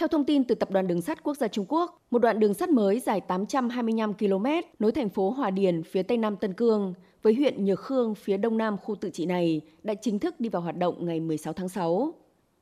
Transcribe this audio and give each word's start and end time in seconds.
Theo 0.00 0.08
thông 0.08 0.24
tin 0.24 0.44
từ 0.44 0.54
Tập 0.54 0.70
đoàn 0.70 0.86
Đường 0.86 1.02
sắt 1.02 1.22
Quốc 1.22 1.36
gia 1.36 1.48
Trung 1.48 1.66
Quốc, 1.68 2.02
một 2.10 2.18
đoạn 2.18 2.40
đường 2.40 2.54
sắt 2.54 2.70
mới 2.70 3.00
dài 3.00 3.20
825 3.20 4.14
km 4.14 4.46
nối 4.78 4.92
thành 4.92 5.08
phố 5.08 5.30
Hòa 5.30 5.50
Điền 5.50 5.82
phía 5.82 6.02
tây 6.02 6.18
nam 6.18 6.36
Tân 6.36 6.52
Cương 6.52 6.94
với 7.22 7.34
huyện 7.34 7.64
Nhược 7.64 7.80
Khương 7.80 8.14
phía 8.14 8.36
đông 8.36 8.58
nam 8.58 8.76
khu 8.78 8.94
tự 8.94 9.10
trị 9.10 9.26
này 9.26 9.60
đã 9.82 9.94
chính 9.94 10.18
thức 10.18 10.40
đi 10.40 10.48
vào 10.48 10.62
hoạt 10.62 10.76
động 10.76 11.06
ngày 11.06 11.20
16 11.20 11.52
tháng 11.52 11.68
6. 11.68 12.14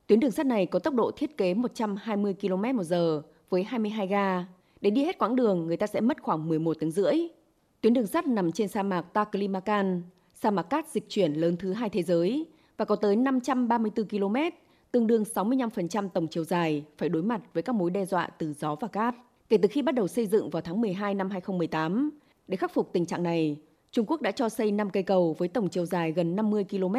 Tuyến 0.07 0.21
đường 0.21 0.31
sắt 0.31 0.47
này 0.47 0.67
có 0.67 0.79
tốc 0.79 0.95
độ 0.95 1.11
thiết 1.11 1.37
kế 1.37 1.55
120 1.55 2.35
km 2.41 2.77
một 2.77 2.83
giờ 2.83 3.23
với 3.51 3.65
22 3.65 4.07
ga. 4.07 4.45
Để 4.81 4.91
đi 4.91 5.05
hết 5.05 5.19
quãng 5.19 5.37
đường, 5.37 5.67
người 5.67 5.77
ta 5.77 5.87
sẽ 5.87 6.01
mất 6.01 6.23
khoảng 6.23 6.49
11 6.49 6.77
tiếng 6.81 6.91
rưỡi. 6.91 7.15
Tuyến 7.81 7.95
đường 7.95 8.07
sắt 8.07 8.27
nằm 8.27 8.53
trên 8.53 8.69
sa 8.69 8.83
mạc 8.83 9.03
Taklimakan, 9.03 10.03
sa 10.35 10.51
mạc 10.51 10.63
cát 10.63 10.89
dịch 10.89 11.09
chuyển 11.09 11.33
lớn 11.33 11.57
thứ 11.57 11.73
hai 11.73 11.89
thế 11.89 12.03
giới 12.03 12.47
và 12.77 12.85
có 12.85 12.97
tới 12.97 13.17
534 13.17 14.09
km, 14.09 14.37
tương 14.93 15.07
đương 15.07 15.25
65% 15.35 16.09
tổng 16.09 16.27
chiều 16.29 16.45
dài, 16.45 16.85
phải 16.99 17.09
đối 17.09 17.23
mặt 17.23 17.41
với 17.55 17.63
các 17.63 17.75
mối 17.75 17.91
đe 17.91 18.05
dọa 18.05 18.29
từ 18.39 18.53
gió 18.53 18.75
và 18.75 18.89
cát. 18.89 19.15
Kể 19.49 19.57
từ 19.57 19.69
khi 19.69 19.83
bắt 19.83 19.95
đầu 19.95 20.09
xây 20.09 20.27
dựng 20.27 20.51
vào 20.51 20.63
tháng 20.63 20.81
12 20.81 21.15
năm 21.15 21.31
2018, 21.31 22.11
để 22.49 22.57
khắc 22.57 22.75
phục 22.75 22.93
tình 22.93 23.07
trạng 23.07 23.23
này, 23.23 23.57
Trung 23.91 24.07
Quốc 24.09 24.23
đã 24.23 24.31
cho 24.31 24.49
xây 24.49 24.71
5 24.71 24.91
cây 24.91 25.03
cầu 25.03 25.37
với 25.39 25.49
tổng 25.49 25.69
chiều 25.69 25.87
dài 25.87 26.13
gần 26.13 26.37
50 26.37 26.65
km 26.71 26.97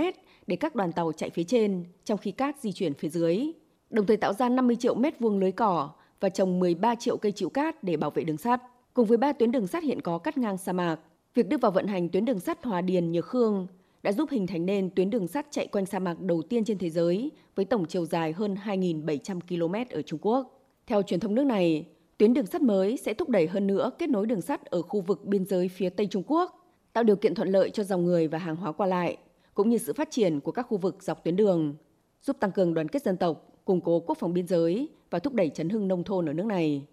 để 0.48 0.55
các 0.55 0.76
đoàn 0.76 0.91
tàu 0.91 1.12
chạy 1.12 1.30
phía 1.30 1.44
trên, 1.44 1.84
trong 2.05 2.18
khi 2.18 2.32
cát 2.32 2.60
di 2.60 2.72
chuyển 2.72 2.94
phía 2.94 3.10
dưới. 3.10 3.52
Đồng 3.90 4.05
thời 4.05 4.18
tạo 4.18 4.34
ra 4.34 4.49
50 4.49 4.76
triệu 4.76 4.96
mét 4.96 5.20
vuông 5.20 5.40
lưới 5.40 5.52
cỏ 5.52 5.90
và 6.20 6.30
trồng 6.30 6.60
13 6.60 6.96
triệu 6.96 7.18
cây 7.18 7.32
chịu 7.32 7.49
cát 7.49 7.84
để 7.84 7.98
bảo 7.98 8.12
vệ 8.12 8.24
đường 8.24 8.38
sắt. 8.38 8.62
Cùng 8.94 9.05
với 9.05 9.18
ba 9.18 9.34
tuyến 9.34 9.52
đường 9.52 9.68
sắt 9.68 9.84
hiện 9.84 10.02
có 10.02 10.18
cắt 10.18 10.38
ngang 10.38 10.58
sa 10.58 10.74
mạc, 10.74 10.99
việc 11.34 11.48
đưa 11.48 11.58
vào 11.58 11.71
vận 11.71 11.88
hành 11.88 12.10
tuyến 12.10 12.26
đường 12.26 12.40
sắt 12.40 12.63
Hòa 12.63 12.82
Điền 12.82 13.12
Nhược 13.12 13.26
Khương 13.26 13.68
đã 14.03 14.12
giúp 14.12 14.30
hình 14.31 14.48
thành 14.48 14.66
nên 14.66 14.89
tuyến 14.89 15.09
đường 15.09 15.27
sắt 15.27 15.48
chạy 15.52 15.67
quanh 15.67 15.85
sa 15.85 15.99
mạc 15.99 16.20
đầu 16.20 16.41
tiên 16.41 16.63
trên 16.63 16.77
thế 16.77 16.90
giới 16.90 17.31
với 17.55 17.66
tổng 17.66 17.85
chiều 17.85 18.05
dài 18.05 18.31
hơn 18.31 18.55
2.700 18.66 19.40
km 19.40 19.95
ở 19.95 20.02
Trung 20.02 20.20
Quốc. 20.21 20.62
Theo 20.88 21.02
truyền 21.02 21.20
thông 21.20 21.35
nước 21.35 21.44
này, 21.44 21.85
tuyến 22.17 22.34
đường 22.34 22.45
sắt 22.45 22.62
mới 22.62 22.98
sẽ 22.98 23.13
thúc 23.13 23.30
đẩy 23.30 23.48
hơn 23.48 23.67
nữa 23.67 23.91
kết 23.99 24.09
nối 24.09 24.26
đường 24.26 24.41
sắt 24.41 24.65
ở 24.65 24.82
khu 24.82 25.01
vực 25.01 25.26
biên 25.26 25.46
giới 25.46 25.68
phía 25.68 25.90
Tây 25.90 26.07
Trung 26.07 26.24
Quốc, 26.27 26.71
tạo 26.93 27.04
điều 27.04 27.15
kiện 27.15 27.35
thuận 27.35 27.49
lợi 27.49 27.70
cho 27.70 27.84
dòng 27.84 28.04
người 28.05 28.27
và 28.27 28.37
hàng 28.37 28.55
hóa 28.55 28.71
qua 28.71 28.87
lại, 28.87 29.18
cũng 29.54 29.70
như 29.70 29.77
sự 29.77 29.93
phát 29.93 30.12
triển 30.12 30.40
của 30.40 30.52
các 30.52 30.63
khu 30.63 30.77
vực 30.77 31.04
dọc 31.04 31.24
tuyến 31.24 31.35
đường, 31.35 31.76
giúp 32.21 32.37
tăng 32.40 32.52
cường 32.52 32.74
đoàn 32.74 32.87
kết 32.87 33.04
dân 33.04 33.18
tộc, 33.18 33.49
củng 33.65 33.81
cố 33.81 33.99
quốc 33.99 34.18
phòng 34.18 34.34
biên 34.34 34.48
giới 34.48 34.90
và 35.09 35.20
thúc 35.20 35.34
đẩy 35.34 35.49
chấn 35.49 35.70
hưng 35.70 35.87
nông 35.87 36.04
thôn 36.04 36.29
ở 36.29 36.34
nước 36.34 36.46
này. 36.46 36.85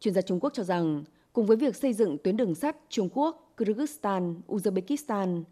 Chuyên 0.00 0.14
gia 0.14 0.20
Trung 0.22 0.40
Quốc 0.40 0.52
cho 0.54 0.62
rằng, 0.62 1.04
cùng 1.32 1.46
với 1.46 1.56
việc 1.56 1.76
xây 1.76 1.92
dựng 1.92 2.18
tuyến 2.18 2.36
đường 2.36 2.54
sắt 2.54 2.76
Trung 2.88 3.08
Quốc, 3.14 3.54
Kyrgyzstan, 3.56 4.34
Uzbekistan, 4.48 5.42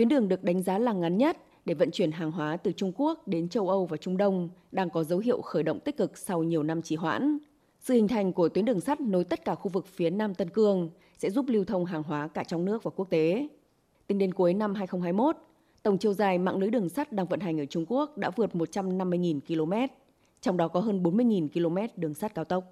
tuyến 0.00 0.08
đường 0.08 0.28
được 0.28 0.44
đánh 0.44 0.62
giá 0.62 0.78
là 0.78 0.92
ngắn 0.92 1.18
nhất 1.18 1.36
để 1.64 1.74
vận 1.74 1.90
chuyển 1.90 2.12
hàng 2.12 2.32
hóa 2.32 2.56
từ 2.56 2.72
Trung 2.72 2.92
Quốc 2.96 3.28
đến 3.28 3.48
châu 3.48 3.68
Âu 3.68 3.86
và 3.86 3.96
Trung 3.96 4.16
Đông 4.16 4.48
đang 4.72 4.90
có 4.90 5.04
dấu 5.04 5.18
hiệu 5.18 5.40
khởi 5.40 5.62
động 5.62 5.80
tích 5.80 5.96
cực 5.96 6.18
sau 6.18 6.42
nhiều 6.42 6.62
năm 6.62 6.82
trì 6.82 6.96
hoãn. 6.96 7.38
Sự 7.80 7.94
hình 7.94 8.08
thành 8.08 8.32
của 8.32 8.48
tuyến 8.48 8.64
đường 8.64 8.80
sắt 8.80 9.00
nối 9.00 9.24
tất 9.24 9.44
cả 9.44 9.54
khu 9.54 9.70
vực 9.70 9.86
phía 9.86 10.10
Nam 10.10 10.34
Tân 10.34 10.50
Cương 10.50 10.90
sẽ 11.18 11.30
giúp 11.30 11.44
lưu 11.48 11.64
thông 11.64 11.84
hàng 11.84 12.02
hóa 12.02 12.28
cả 12.28 12.44
trong 12.44 12.64
nước 12.64 12.82
và 12.82 12.90
quốc 12.96 13.10
tế. 13.10 13.48
Tính 14.06 14.18
đến 14.18 14.34
cuối 14.34 14.54
năm 14.54 14.74
2021, 14.74 15.36
tổng 15.82 15.98
chiều 15.98 16.12
dài 16.12 16.38
mạng 16.38 16.58
lưới 16.58 16.70
đường 16.70 16.88
sắt 16.88 17.12
đang 17.12 17.26
vận 17.26 17.40
hành 17.40 17.60
ở 17.60 17.64
Trung 17.64 17.84
Quốc 17.88 18.18
đã 18.18 18.30
vượt 18.30 18.50
150.000 18.54 19.40
km, 19.40 19.94
trong 20.40 20.56
đó 20.56 20.68
có 20.68 20.80
hơn 20.80 21.02
40.000 21.02 21.48
km 21.48 22.00
đường 22.00 22.14
sắt 22.14 22.34
cao 22.34 22.44
tốc. 22.44 22.64